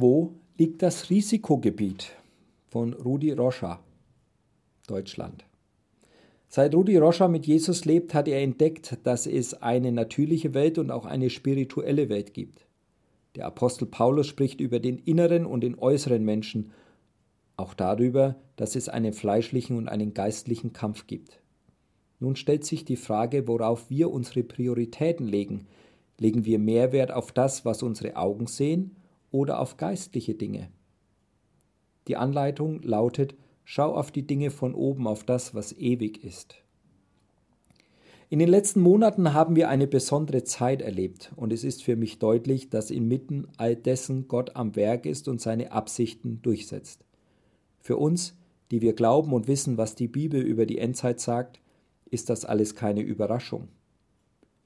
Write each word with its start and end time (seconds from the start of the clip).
Wo 0.00 0.36
liegt 0.56 0.82
das 0.82 1.10
Risikogebiet? 1.10 2.12
Von 2.68 2.92
Rudi 2.92 3.32
Roscher, 3.32 3.80
Deutschland. 4.86 5.44
Seit 6.46 6.72
Rudi 6.72 6.96
Roscher 6.96 7.26
mit 7.26 7.48
Jesus 7.48 7.84
lebt, 7.84 8.14
hat 8.14 8.28
er 8.28 8.40
entdeckt, 8.40 8.96
dass 9.02 9.26
es 9.26 9.54
eine 9.54 9.90
natürliche 9.90 10.54
Welt 10.54 10.78
und 10.78 10.92
auch 10.92 11.04
eine 11.04 11.30
spirituelle 11.30 12.08
Welt 12.08 12.32
gibt. 12.32 12.64
Der 13.34 13.46
Apostel 13.46 13.86
Paulus 13.86 14.28
spricht 14.28 14.60
über 14.60 14.78
den 14.78 14.98
inneren 14.98 15.44
und 15.44 15.62
den 15.62 15.76
äußeren 15.76 16.24
Menschen, 16.24 16.70
auch 17.56 17.74
darüber, 17.74 18.36
dass 18.54 18.76
es 18.76 18.88
einen 18.88 19.12
fleischlichen 19.12 19.76
und 19.76 19.88
einen 19.88 20.14
geistlichen 20.14 20.72
Kampf 20.72 21.08
gibt. 21.08 21.40
Nun 22.20 22.36
stellt 22.36 22.64
sich 22.64 22.84
die 22.84 22.94
Frage, 22.94 23.48
worauf 23.48 23.90
wir 23.90 24.12
unsere 24.12 24.44
Prioritäten 24.44 25.26
legen. 25.26 25.66
Legen 26.20 26.44
wir 26.44 26.60
Mehrwert 26.60 27.10
auf 27.10 27.32
das, 27.32 27.64
was 27.64 27.82
unsere 27.82 28.14
Augen 28.14 28.46
sehen, 28.46 28.94
oder 29.30 29.60
auf 29.60 29.76
geistliche 29.76 30.34
Dinge. 30.34 30.70
Die 32.06 32.16
Anleitung 32.16 32.82
lautet, 32.82 33.34
schau 33.64 33.94
auf 33.94 34.10
die 34.10 34.26
Dinge 34.26 34.50
von 34.50 34.74
oben, 34.74 35.06
auf 35.06 35.24
das, 35.24 35.54
was 35.54 35.72
ewig 35.72 36.24
ist. 36.24 36.56
In 38.30 38.38
den 38.38 38.48
letzten 38.48 38.80
Monaten 38.80 39.32
haben 39.32 39.56
wir 39.56 39.70
eine 39.70 39.86
besondere 39.86 40.44
Zeit 40.44 40.82
erlebt 40.82 41.32
und 41.36 41.50
es 41.52 41.64
ist 41.64 41.82
für 41.82 41.96
mich 41.96 42.18
deutlich, 42.18 42.68
dass 42.68 42.90
inmitten 42.90 43.48
all 43.56 43.74
dessen 43.74 44.28
Gott 44.28 44.54
am 44.54 44.76
Werk 44.76 45.06
ist 45.06 45.28
und 45.28 45.40
seine 45.40 45.72
Absichten 45.72 46.42
durchsetzt. 46.42 47.04
Für 47.80 47.96
uns, 47.96 48.36
die 48.70 48.82
wir 48.82 48.92
glauben 48.92 49.32
und 49.32 49.48
wissen, 49.48 49.78
was 49.78 49.94
die 49.94 50.08
Bibel 50.08 50.42
über 50.42 50.66
die 50.66 50.76
Endzeit 50.76 51.20
sagt, 51.20 51.60
ist 52.10 52.28
das 52.28 52.44
alles 52.44 52.74
keine 52.74 53.00
Überraschung. 53.00 53.68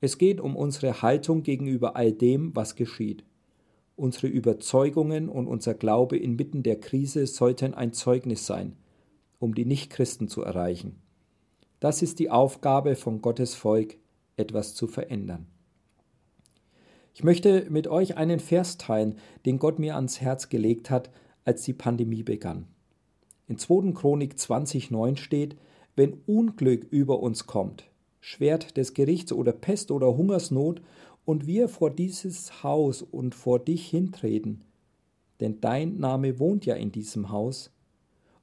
Es 0.00 0.18
geht 0.18 0.40
um 0.40 0.56
unsere 0.56 1.02
Haltung 1.02 1.44
gegenüber 1.44 1.94
all 1.94 2.12
dem, 2.12 2.54
was 2.56 2.74
geschieht. 2.74 3.24
Unsere 4.02 4.26
Überzeugungen 4.26 5.28
und 5.28 5.46
unser 5.46 5.74
Glaube 5.74 6.16
inmitten 6.16 6.64
der 6.64 6.80
Krise 6.80 7.24
sollten 7.28 7.72
ein 7.72 7.92
Zeugnis 7.92 8.46
sein, 8.46 8.74
um 9.38 9.54
die 9.54 9.64
Nichtchristen 9.64 10.26
zu 10.26 10.42
erreichen. 10.42 11.00
Das 11.78 12.02
ist 12.02 12.18
die 12.18 12.28
Aufgabe 12.28 12.96
von 12.96 13.22
Gottes 13.22 13.54
Volk, 13.54 13.94
etwas 14.36 14.74
zu 14.74 14.88
verändern. 14.88 15.46
Ich 17.14 17.22
möchte 17.22 17.70
mit 17.70 17.86
euch 17.86 18.16
einen 18.16 18.40
Vers 18.40 18.76
teilen, 18.76 19.18
den 19.46 19.60
Gott 19.60 19.78
mir 19.78 19.94
ans 19.94 20.20
Herz 20.20 20.48
gelegt 20.48 20.90
hat, 20.90 21.08
als 21.44 21.62
die 21.62 21.72
Pandemie 21.72 22.24
begann. 22.24 22.66
In 23.46 23.56
2. 23.56 23.92
Chronik 23.92 24.34
20,9 24.34 25.16
steht, 25.16 25.56
wenn 25.94 26.14
Unglück 26.26 26.88
über 26.90 27.20
uns 27.20 27.46
kommt, 27.46 27.88
Schwert 28.18 28.76
des 28.76 28.94
Gerichts 28.94 29.32
oder 29.32 29.52
Pest 29.52 29.92
oder 29.92 30.16
Hungersnot 30.16 30.82
und 31.24 31.46
wir 31.46 31.68
vor 31.68 31.90
dieses 31.90 32.62
Haus 32.62 33.02
und 33.02 33.34
vor 33.34 33.58
dich 33.58 33.88
hintreten, 33.88 34.64
denn 35.40 35.60
dein 35.60 35.98
Name 35.98 36.38
wohnt 36.38 36.66
ja 36.66 36.74
in 36.74 36.92
diesem 36.92 37.30
Haus, 37.30 37.70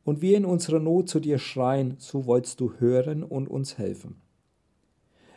und 0.06 0.22
wir 0.22 0.38
in 0.38 0.46
unserer 0.46 0.80
Not 0.80 1.10
zu 1.10 1.20
dir 1.20 1.38
schreien, 1.38 1.96
so 2.00 2.26
wollst 2.26 2.60
du 2.62 2.74
hören 2.80 3.24
und 3.24 3.48
uns 3.48 3.78
helfen. 3.78 4.16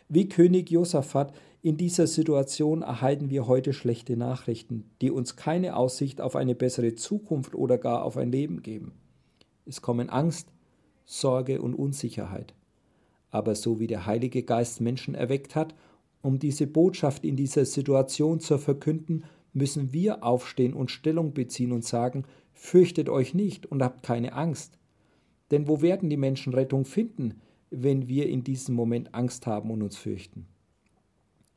Wie 0.09 0.29
König 0.29 0.71
Josaphat 0.71 1.33
in 1.61 1.77
dieser 1.77 2.07
Situation 2.07 2.81
erhalten 2.81 3.29
wir 3.29 3.47
heute 3.47 3.71
schlechte 3.73 4.17
Nachrichten, 4.17 4.89
die 5.01 5.11
uns 5.11 5.35
keine 5.35 5.75
Aussicht 5.75 6.21
auf 6.21 6.35
eine 6.35 6.55
bessere 6.55 6.95
Zukunft 6.95 7.55
oder 7.55 7.77
gar 7.77 8.03
auf 8.03 8.17
ein 8.17 8.31
Leben 8.31 8.63
geben. 8.63 8.93
Es 9.65 9.81
kommen 9.81 10.09
Angst, 10.09 10.49
Sorge 11.05 11.61
und 11.61 11.73
Unsicherheit. 11.73 12.53
Aber 13.29 13.55
so 13.55 13.79
wie 13.79 13.87
der 13.87 14.05
Heilige 14.05 14.43
Geist 14.43 14.81
Menschen 14.81 15.15
erweckt 15.15 15.55
hat 15.55 15.73
um 16.23 16.39
diese 16.39 16.65
Botschaft 16.67 17.25
in 17.25 17.35
dieser 17.35 17.65
Situation 17.65 18.39
zu 18.39 18.57
verkünden, 18.57 19.25
müssen 19.51 19.91
wir 19.93 20.23
aufstehen 20.23 20.73
und 20.73 20.89
Stellung 20.89 21.33
beziehen 21.33 21.73
und 21.73 21.83
sagen, 21.83 22.23
fürchtet 22.53 23.09
euch 23.09 23.33
nicht 23.33 23.65
und 23.65 23.83
habt 23.83 24.03
keine 24.03 24.33
Angst. 24.33 24.79
Denn 25.51 25.67
wo 25.67 25.81
werden 25.81 26.09
die 26.09 26.17
Menschen 26.17 26.53
Rettung 26.53 26.85
finden, 26.85 27.41
wenn 27.69 28.07
wir 28.07 28.29
in 28.29 28.43
diesem 28.43 28.73
Moment 28.73 29.13
Angst 29.13 29.45
haben 29.45 29.69
und 29.69 29.83
uns 29.83 29.97
fürchten? 29.97 30.47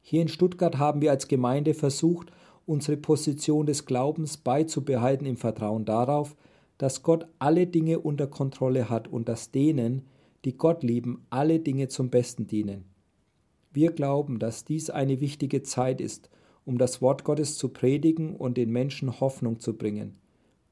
Hier 0.03 0.21
in 0.21 0.29
Stuttgart 0.29 0.79
haben 0.79 1.01
wir 1.01 1.13
als 1.13 1.29
Gemeinde 1.29 1.73
versucht, 1.73 2.33
unsere 2.67 2.97
Position 2.97 3.67
des 3.67 3.87
Glaubens 3.87 4.37
beizubehalten 4.37 5.27
im 5.27 5.37
Vertrauen 5.37 5.85
darauf, 5.85 6.35
dass 6.77 7.05
Gott 7.05 7.29
alle 7.39 7.69
Dinge 7.69 8.01
unter 8.01 8.27
Kontrolle 8.27 8.91
hat 8.91 9.07
und 9.07 9.29
dass 9.29 9.53
denen, 9.53 10.03
die 10.45 10.57
Gott 10.57 10.83
lieben, 10.83 11.25
alle 11.31 11.61
Dinge 11.61 11.87
zum 11.87 12.11
Besten 12.11 12.49
dienen. 12.49 12.96
Wir 13.77 13.93
glauben, 13.93 14.39
dass 14.39 14.65
dies 14.65 14.89
eine 14.89 15.21
wichtige 15.21 15.63
Zeit 15.63 16.01
ist, 16.01 16.31
um 16.65 16.79
das 16.79 17.03
Wort 17.03 17.25
Gottes 17.25 17.59
zu 17.59 17.69
predigen 17.69 18.35
und 18.35 18.57
den 18.57 18.71
Menschen 18.71 19.21
Hoffnung 19.21 19.61
zu 19.61 19.77
bringen. 19.77 20.15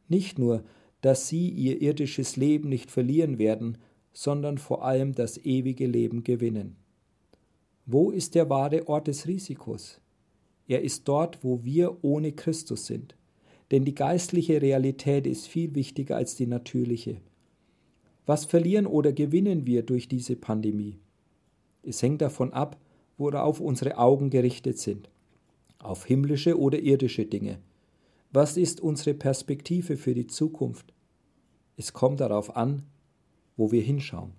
Nicht 0.08 0.38
nur, 0.38 0.64
dass 1.02 1.28
sie 1.28 1.50
ihr 1.50 1.82
irdisches 1.82 2.36
Leben 2.38 2.70
nicht 2.70 2.90
verlieren 2.90 3.38
werden, 3.38 3.76
sondern 4.14 4.56
vor 4.56 4.86
allem 4.86 5.14
das 5.14 5.36
ewige 5.36 5.86
Leben 5.86 6.24
gewinnen. 6.24 6.76
Wo 7.84 8.10
ist 8.10 8.34
der 8.34 8.48
wahre 8.48 8.88
Ort 8.88 9.06
des 9.06 9.26
Risikos? 9.26 10.00
Er 10.66 10.80
ist 10.80 11.06
dort, 11.06 11.44
wo 11.44 11.62
wir 11.62 12.02
ohne 12.02 12.32
Christus 12.32 12.86
sind. 12.86 13.16
Denn 13.70 13.84
die 13.84 13.94
geistliche 13.94 14.62
Realität 14.62 15.26
ist 15.26 15.46
viel 15.46 15.74
wichtiger 15.74 16.16
als 16.16 16.36
die 16.36 16.46
natürliche. 16.46 17.20
Was 18.24 18.46
verlieren 18.46 18.86
oder 18.86 19.12
gewinnen 19.12 19.66
wir 19.66 19.82
durch 19.82 20.08
diese 20.08 20.36
Pandemie? 20.36 20.96
Es 21.82 22.02
hängt 22.02 22.22
davon 22.22 22.50
ab, 22.54 22.78
worauf 23.16 23.60
unsere 23.60 23.98
Augen 23.98 24.30
gerichtet 24.30 24.78
sind. 24.78 25.08
Auf 25.78 26.04
himmlische 26.04 26.58
oder 26.58 26.78
irdische 26.78 27.26
Dinge. 27.26 27.58
Was 28.32 28.56
ist 28.56 28.80
unsere 28.80 29.14
Perspektive 29.14 29.96
für 29.96 30.14
die 30.14 30.26
Zukunft? 30.26 30.92
Es 31.76 31.92
kommt 31.92 32.20
darauf 32.20 32.56
an, 32.56 32.82
wo 33.56 33.70
wir 33.70 33.82
hinschauen. 33.82 34.32